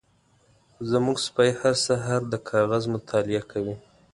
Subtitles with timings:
[0.89, 3.75] زمونږ سپی هر سهار د کاغذ مطالعه کوي.